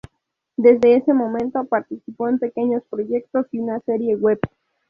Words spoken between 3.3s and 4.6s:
y una serie web.